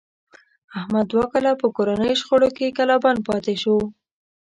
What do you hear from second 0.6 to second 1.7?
احمد دوه کاله په